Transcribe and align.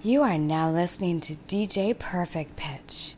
You 0.00 0.22
are 0.22 0.38
now 0.38 0.70
listening 0.70 1.20
to 1.22 1.34
DJ 1.48 1.98
Perfect 1.98 2.54
Pitch. 2.54 3.17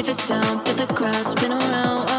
If 0.00 0.08
it's 0.08 0.28
down, 0.28 0.64
feel 0.64 0.74
the 0.76 0.86
crowd 0.94 1.26
spin 1.26 1.52
around. 1.52 2.09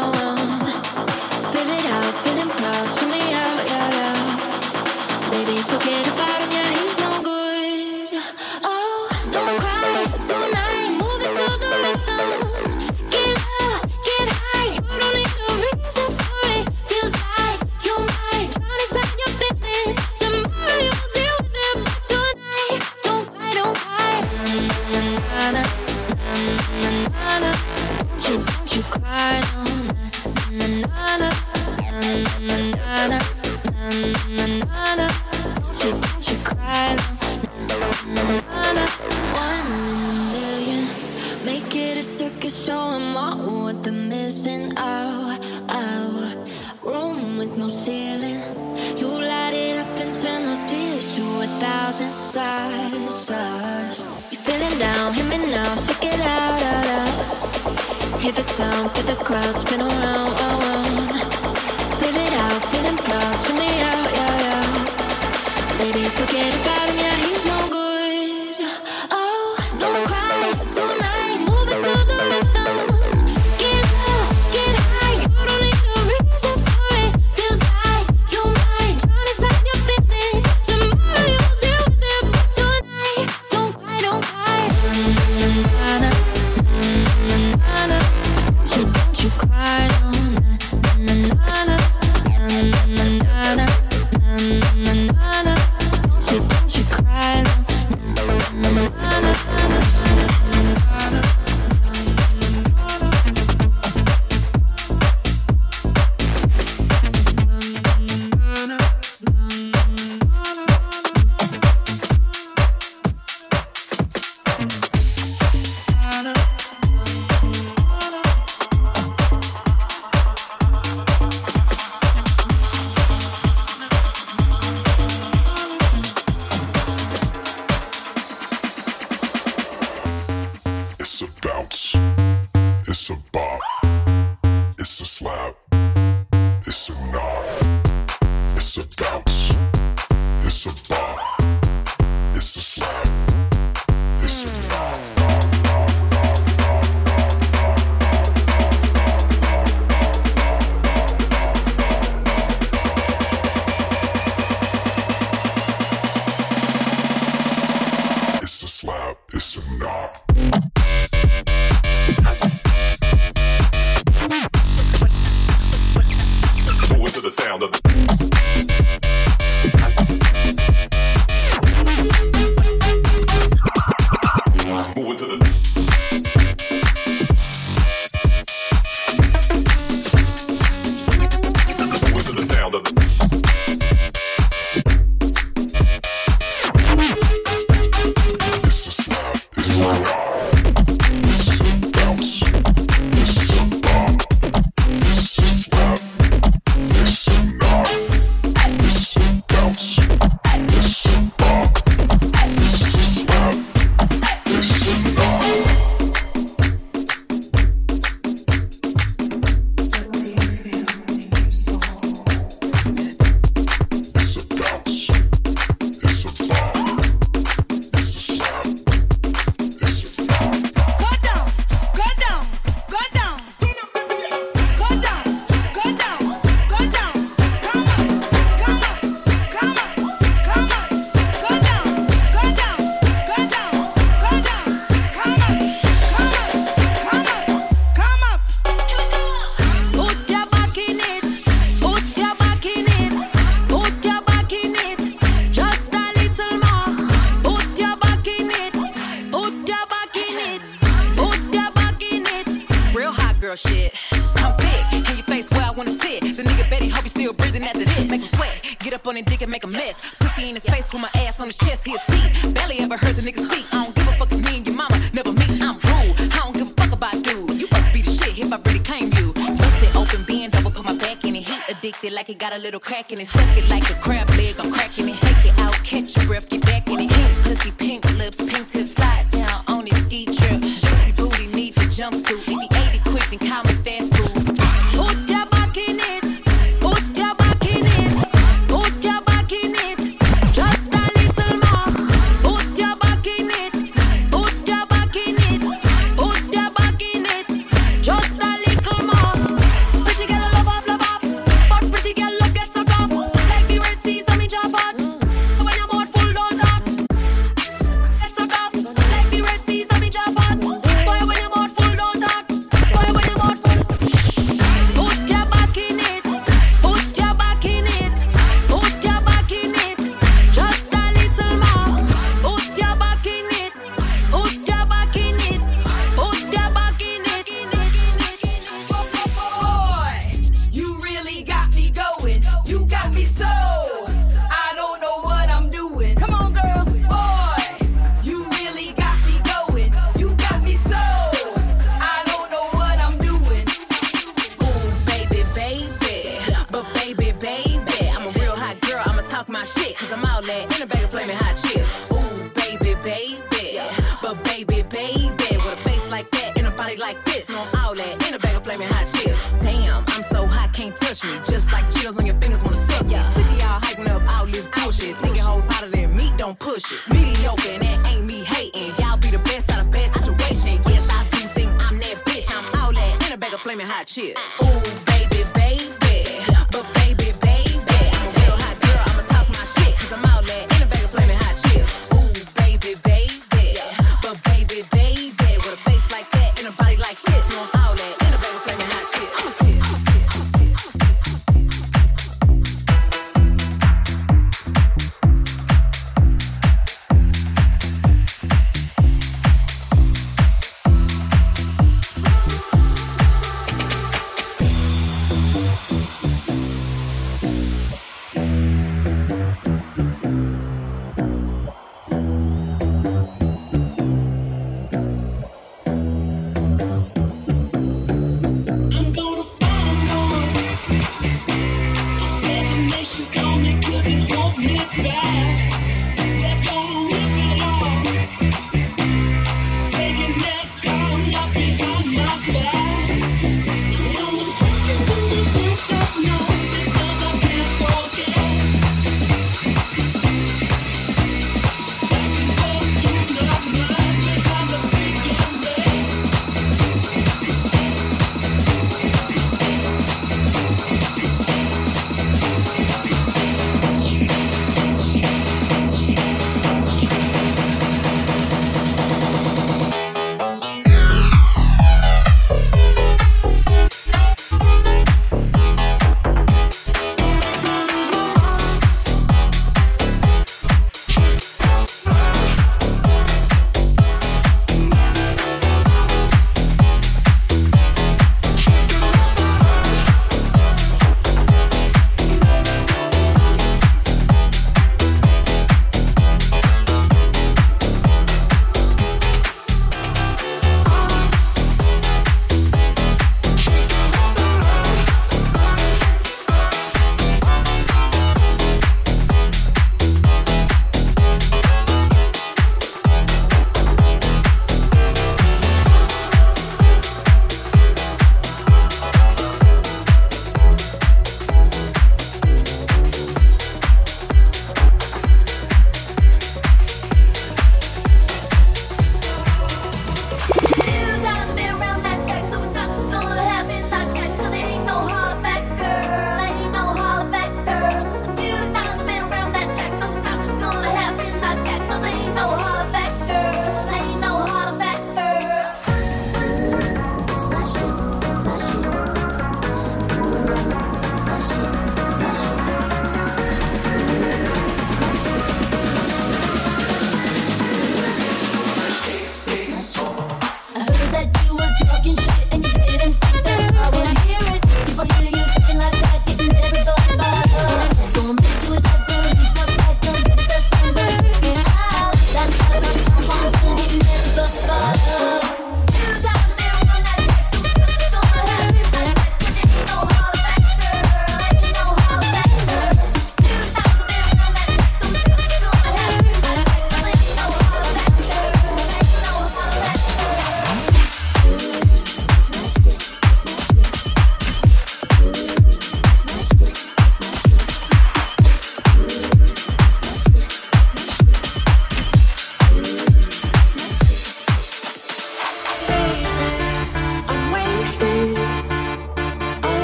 Got 273.08 273.12
a 273.12 273.16
little 273.16 273.41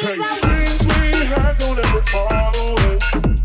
Cause 0.00 0.40
dreams 0.40 0.86
we 0.86 1.26
had 1.26 1.58
don't 1.58 1.78
ever 1.78 2.00
fall 2.00 2.56
away. 2.56 3.39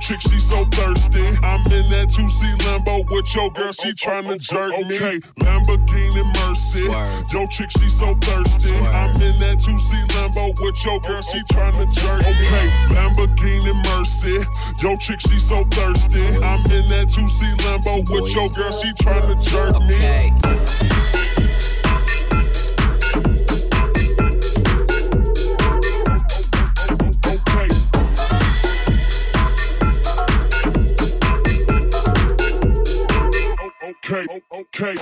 chick, 0.00 0.20
she 0.22 0.40
so 0.40 0.64
thirsty. 0.66 1.22
I'm 1.42 1.60
in 1.72 1.88
that 1.90 2.10
two-seat 2.10 2.58
Lambo 2.64 3.04
with 3.10 3.34
your 3.34 3.50
girl, 3.50 3.72
she 3.72 3.92
tryna 3.92 4.38
jerk 4.40 4.72
me. 4.86 4.96
Okay, 4.96 5.20
Lamborghini 5.40 6.24
Mercy. 6.40 6.84
Yo 7.32 7.46
chick, 7.46 7.70
she 7.70 7.90
so 7.90 8.14
thirsty. 8.14 8.74
I'm 8.76 9.10
in 9.20 9.36
that 9.38 9.60
two-seat 9.60 10.08
Lambo 10.16 10.54
with 10.60 10.84
your 10.84 10.98
girl, 11.00 11.22
she 11.22 11.38
tryna 11.52 11.92
jerk 11.92 12.22
me. 12.22 12.32
Okay, 12.32 12.66
Lamborghini 12.94 13.74
Mercy. 13.92 14.44
Yo 14.82 14.96
chick, 14.96 15.20
she 15.20 15.38
so 15.38 15.64
thirsty. 15.64 16.24
I'm 16.42 16.64
in 16.72 16.88
that 16.88 17.08
two-seat 17.08 17.58
Lambo 17.58 18.00
with 18.10 18.32
your 18.34 18.48
girl, 18.48 18.72
she 18.72 18.92
tryna 18.94 19.40
jerk 19.42 19.80
me. 19.82 19.96
Okay. 19.96 21.19
okay. 34.30 34.94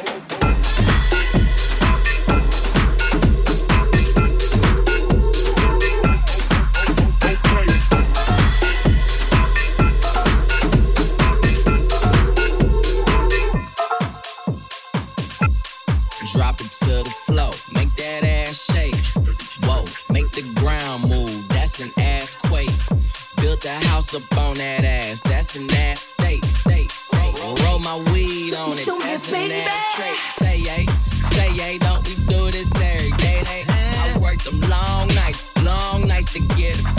Drop 16.32 16.60
it 16.60 16.70
to 16.70 17.02
the 17.02 17.14
floor, 17.26 17.50
make 17.72 17.94
that 17.96 18.24
ass 18.24 18.64
shake. 18.72 18.94
Whoa, 19.64 19.84
make 20.10 20.30
the 20.32 20.42
ground 20.54 21.04
move, 21.04 21.48
that's 21.48 21.80
an 21.80 21.92
ass 21.98 22.34
quake. 22.34 22.70
Built 23.36 23.64
a 23.66 23.74
house 23.88 24.14
up 24.14 24.38
on 24.38 24.54
that 24.54 24.84
ass, 24.84 25.20
that's 25.20 25.56
an 25.56 25.70
ass 25.74 26.17
Roll 27.64 27.78
my 27.78 27.96
weed 28.12 28.54
on 28.54 28.72
it. 28.72 28.86
That's 28.86 29.32
an 29.32 29.50
ass 29.52 29.94
trick. 29.94 30.18
Say 30.18 30.58
yay, 30.58 30.84
say 31.32 31.52
yay, 31.52 31.78
don't 31.78 32.06
we 32.06 32.14
do 32.14 32.50
this 32.50 32.74
every 32.76 33.10
day? 33.12 33.42
They, 33.44 33.64
I 33.68 34.18
work 34.18 34.38
them 34.42 34.60
long 34.62 35.08
nights, 35.08 35.48
long 35.62 36.06
nights 36.06 36.32
to 36.34 36.40
get 36.40 36.78
a 36.78 36.97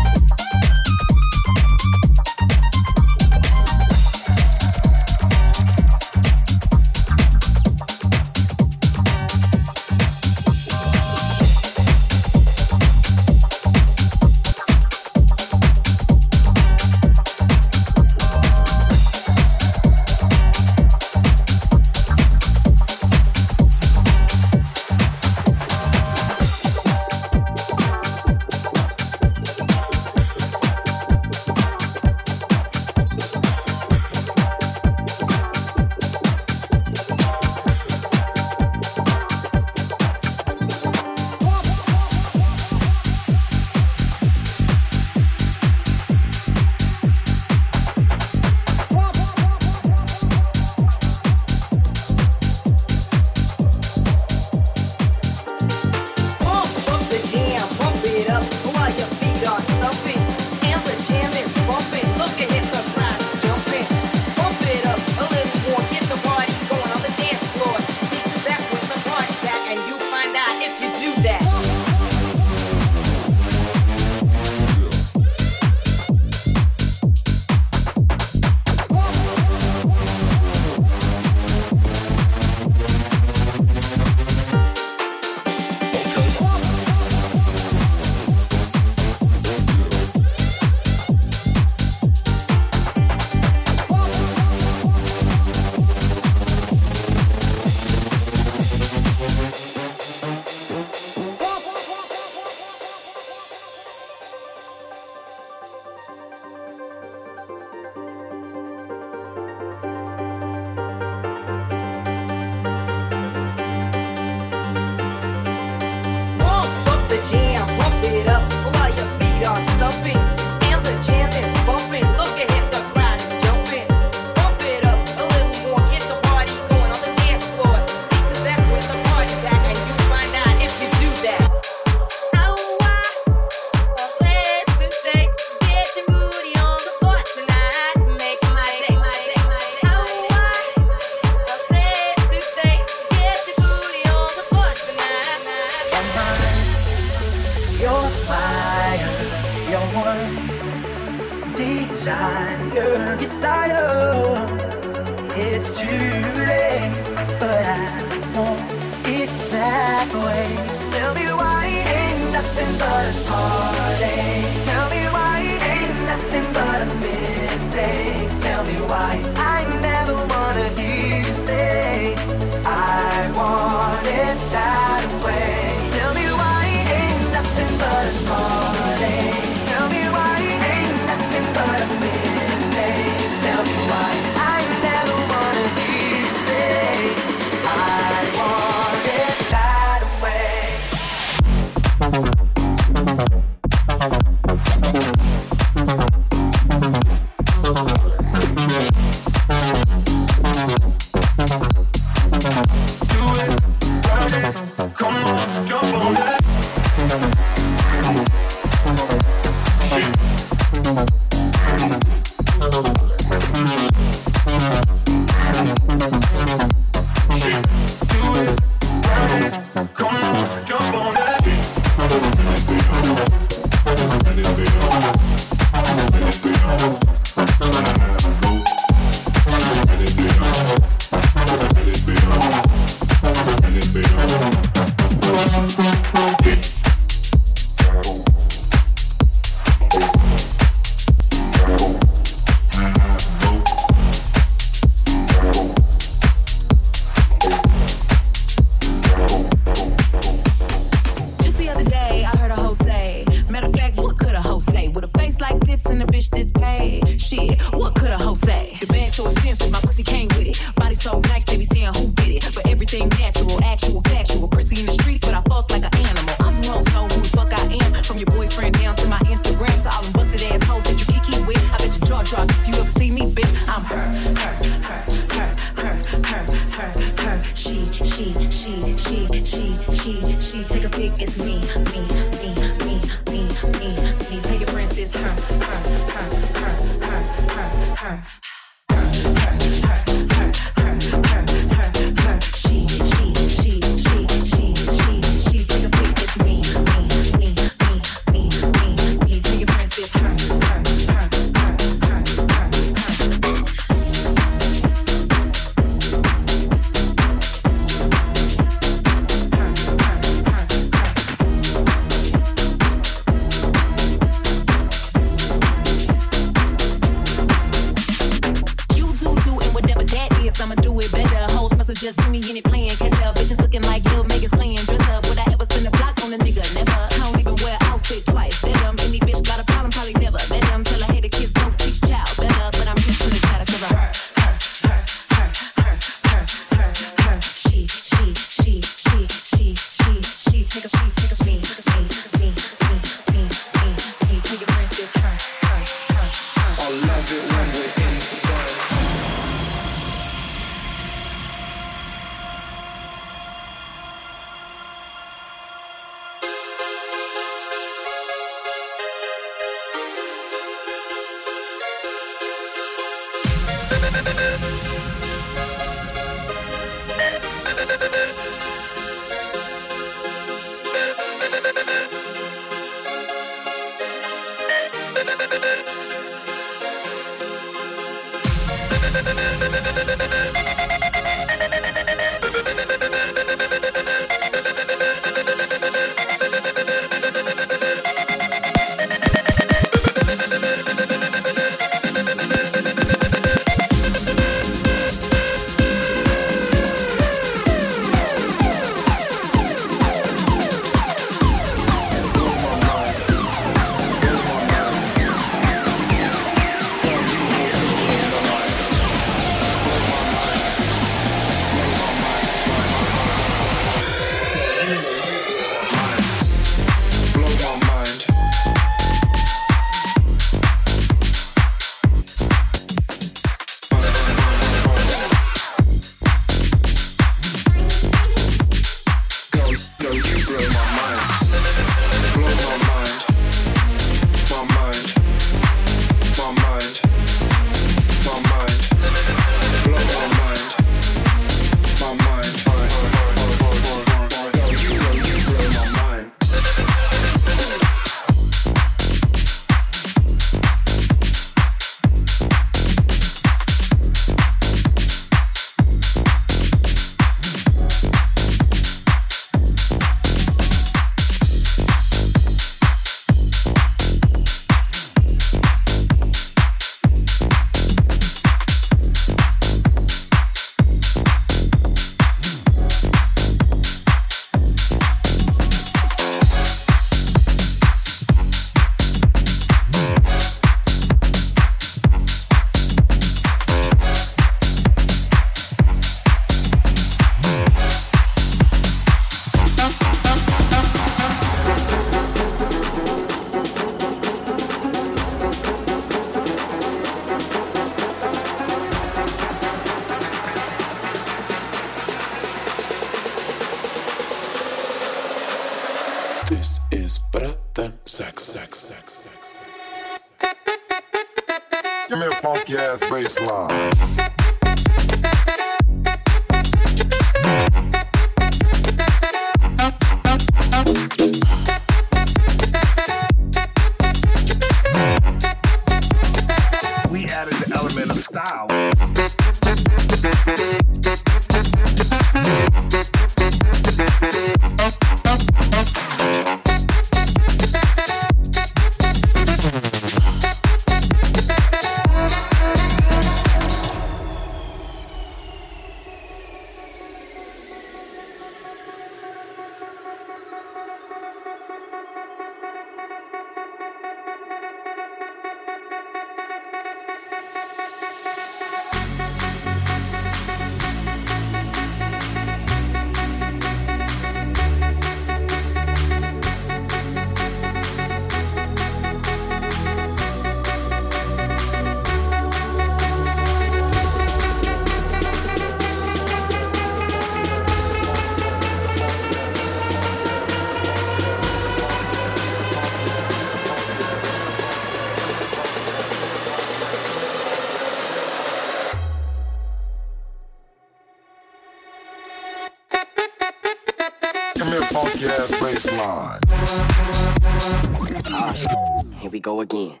again. 599.60 600.00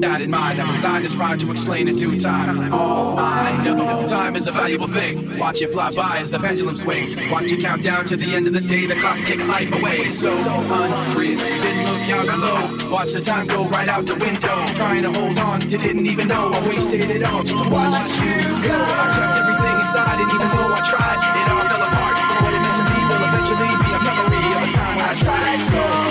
Try. 0.00 0.08
That 0.10 0.20
in 0.20 0.30
mind. 0.30 0.60
I'm 0.60 0.74
designed 0.74 1.04
this 1.04 1.16
rhyme 1.16 1.38
to 1.38 1.50
explain 1.50 1.88
in 1.88 1.96
due 1.96 2.18
time. 2.18 2.72
All 2.72 3.18
I 3.18 3.64
know, 3.64 4.06
time 4.06 4.36
is 4.36 4.46
a 4.46 4.52
valuable 4.52 4.88
thing. 4.88 5.38
Watch 5.38 5.62
it 5.62 5.72
fly 5.72 5.90
by 5.94 6.18
as 6.18 6.30
the 6.30 6.38
pendulum 6.38 6.74
swings. 6.74 7.26
Watch 7.28 7.52
it 7.52 7.60
count 7.60 7.82
down 7.82 8.04
to 8.06 8.16
the 8.16 8.34
end 8.34 8.46
of 8.46 8.52
the 8.52 8.60
day. 8.60 8.86
The 8.86 8.94
clock 8.96 9.18
takes 9.24 9.46
life 9.48 9.72
away. 9.72 9.98
It's 9.98 10.18
so 10.18 10.30
unreal. 10.32 11.38
Didn't 11.38 11.84
look 11.84 12.08
out 12.16 12.26
below. 12.26 12.90
Watch 12.92 13.12
the 13.12 13.20
time 13.20 13.46
go 13.46 13.64
right 13.68 13.88
out 13.88 14.06
the 14.06 14.16
window. 14.16 14.56
Trying 14.74 15.02
to 15.02 15.12
hold 15.12 15.38
on 15.38 15.60
to 15.60 15.76
didn't 15.78 16.06
even 16.06 16.28
know 16.28 16.50
I 16.52 16.68
wasted 16.68 17.10
it 17.10 17.22
all 17.22 17.42
just 17.42 17.62
to 17.62 17.70
watch 17.70 17.94
it 17.98 18.10
you 18.20 18.68
go. 18.68 18.76
I 18.76 19.06
kept 19.16 19.36
everything 19.42 19.76
inside, 19.80 20.18
and 20.22 20.30
even 20.32 20.48
though 20.54 20.72
I 20.72 20.82
tried, 20.88 21.18
it 21.40 21.48
all 21.50 21.64
fell 21.66 21.82
apart. 21.82 22.14
But 22.16 22.42
What 22.42 22.54
it 22.54 22.62
meant 22.62 22.76
to 22.80 22.84
be 22.88 23.00
will 23.10 23.22
eventually 23.26 23.72
be 23.84 23.90
a 23.90 24.00
memory 24.06 24.46
of 24.54 24.62
a 24.62 24.68
time 24.72 24.96
when 24.96 25.04
I 25.04 25.14
tried 25.14 25.60
so 25.60 26.05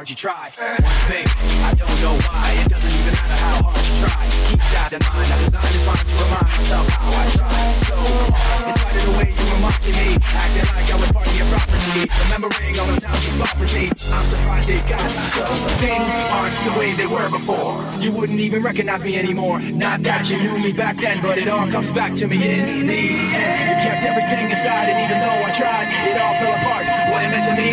hard 0.00 0.08
you 0.08 0.16
try. 0.16 0.48
One 0.56 0.80
thing. 1.12 1.28
I 1.60 1.76
don't 1.76 2.00
know 2.00 2.16
why. 2.24 2.56
It 2.64 2.72
doesn't 2.72 2.88
even 2.88 3.12
matter 3.20 3.36
how 3.36 3.68
hard 3.68 3.84
you 3.84 3.96
try. 4.00 4.24
Keep 4.48 4.64
that 4.72 4.96
in 4.96 5.02
mind. 5.04 5.28
I 5.28 5.36
designed 5.44 5.72
this 5.76 5.84
rhyme 5.84 6.06
to 6.08 6.16
remind 6.24 6.48
myself 6.56 6.86
how 6.88 7.12
I 7.20 7.26
tried 7.36 7.76
so 7.84 7.96
hard. 8.00 8.64
In 8.64 8.74
spite 8.80 8.96
of 8.96 9.04
the 9.04 9.14
way 9.20 9.28
you 9.28 9.44
were 9.44 9.60
mocking 9.60 9.96
me, 10.00 10.08
acting 10.24 10.68
like 10.72 10.88
I 10.88 10.96
was 10.96 11.10
part 11.12 11.28
of 11.28 11.36
your 11.36 11.48
property. 11.52 12.02
Remembering 12.16 12.74
all 12.80 12.88
the 12.88 12.96
times 12.96 13.22
you 13.28 13.32
fought 13.36 13.56
with 13.60 13.72
me. 13.76 13.84
I'm 13.92 14.24
surprised 14.24 14.70
it 14.72 14.80
got 14.88 15.04
so. 15.36 15.44
Things 15.84 16.14
aren't 16.32 16.56
the 16.64 16.72
way 16.80 16.88
they 16.96 17.04
were 17.04 17.28
before. 17.28 17.76
You 18.00 18.10
wouldn't 18.16 18.40
even 18.40 18.64
recognize 18.64 19.04
me 19.04 19.20
anymore. 19.20 19.60
Not 19.60 20.00
that 20.08 20.32
you 20.32 20.40
knew 20.40 20.56
me 20.64 20.72
back 20.72 20.96
then, 20.96 21.20
but 21.20 21.36
it 21.36 21.48
all 21.52 21.68
comes 21.68 21.92
back 21.92 22.16
to 22.16 22.24
me 22.24 22.40
in 22.40 22.88
the 22.88 23.04
end. 23.36 23.68
You 23.68 23.76
kept 23.84 24.00
everything 24.08 24.48
inside, 24.48 24.88
and 24.88 24.96
even 25.04 25.20
though 25.20 25.44
I 25.44 25.52
tried, 25.52 25.86
it 26.08 26.16
all 26.16 26.34
fell 26.40 26.56
apart. 26.56 26.79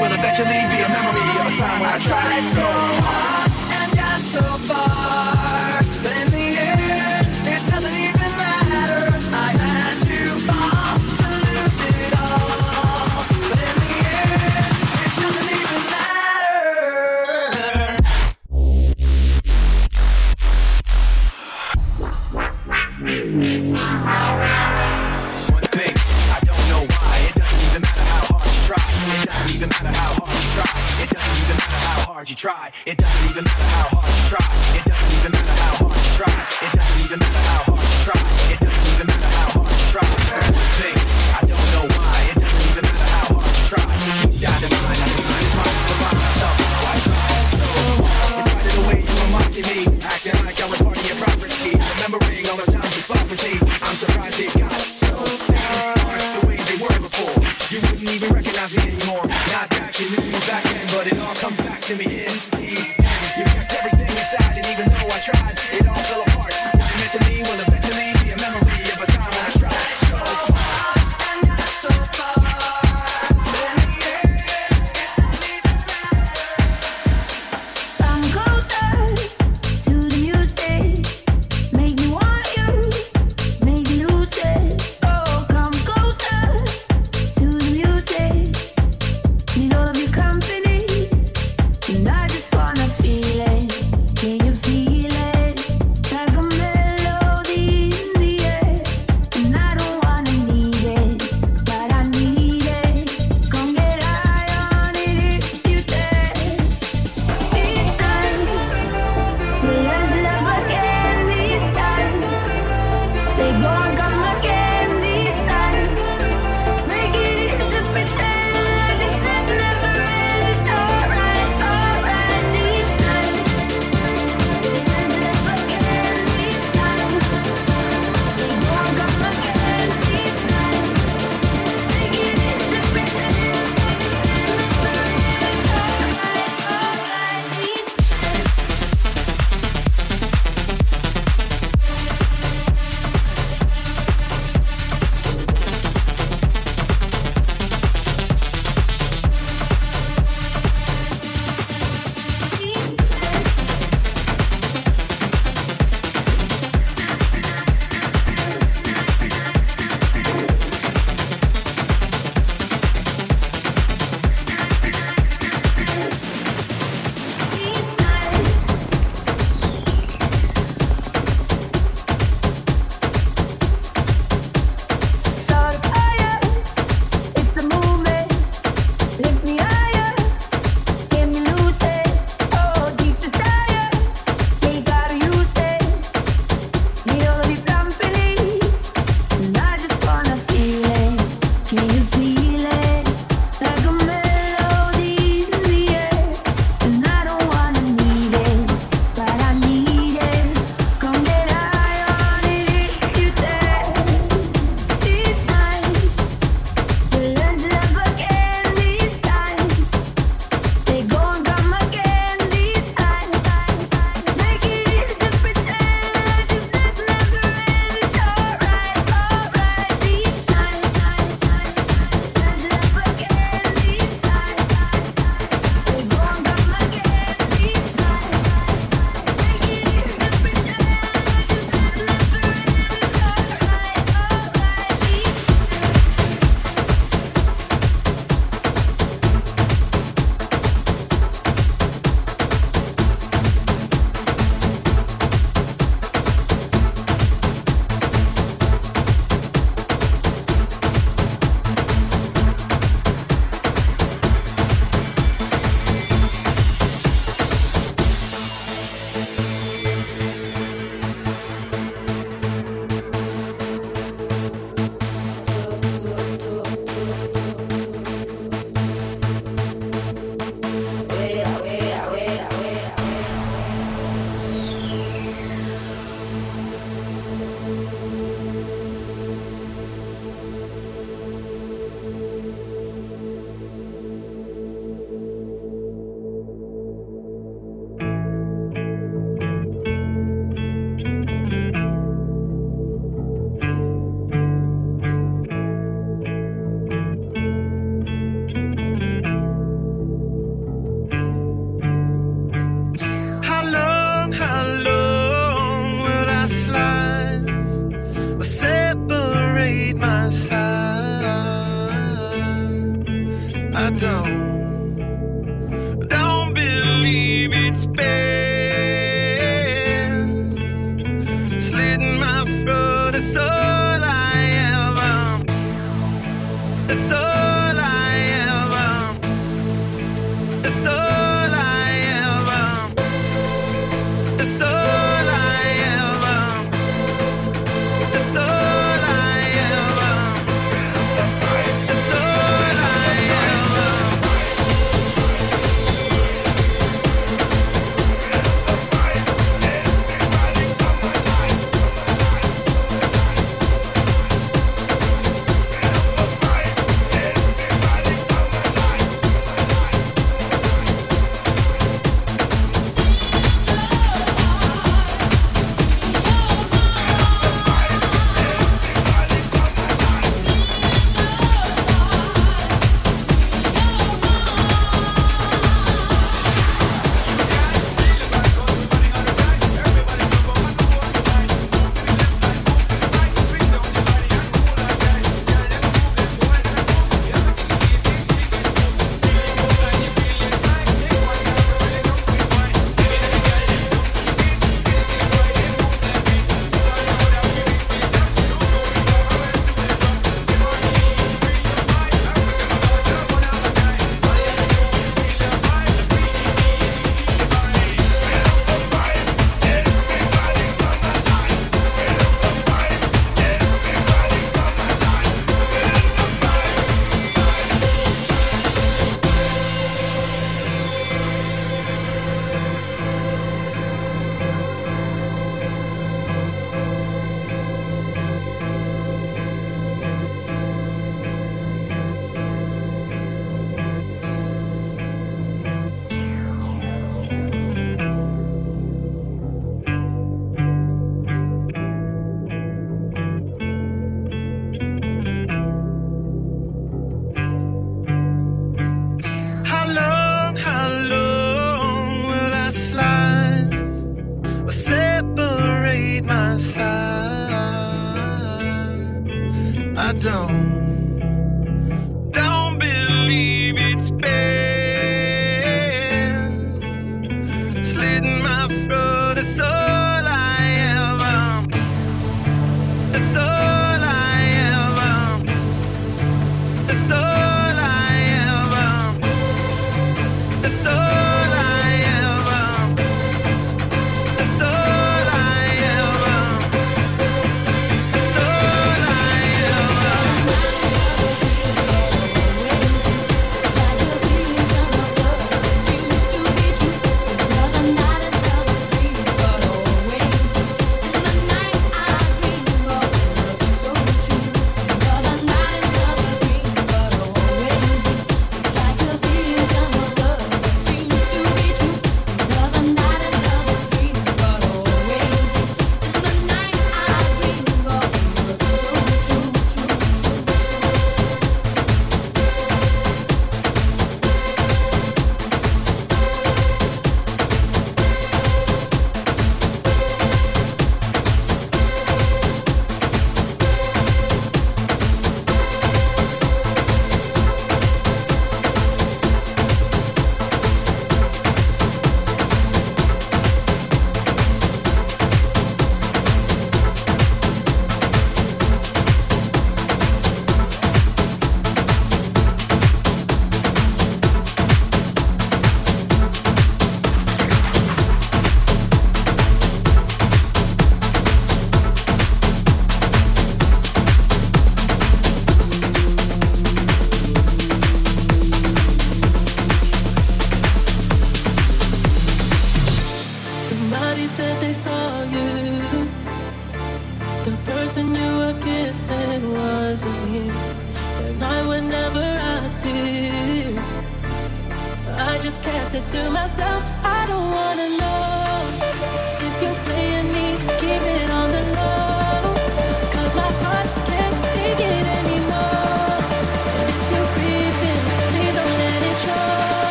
Will 0.00 0.12
eventually 0.12 0.60
be 0.72 0.78
a 0.80 0.88
memory 0.88 1.28
of 1.40 1.46
a 1.52 1.56
time 1.60 1.80
when 1.80 1.90
I 1.90 1.98
tried 1.98 2.44
so 2.44 2.64
hard 2.64 3.50
and 3.76 3.92
got 4.00 4.18
so 4.18 4.40
far. 4.68 5.84
But 6.02 6.12
in 6.22 6.28
the 6.32 6.39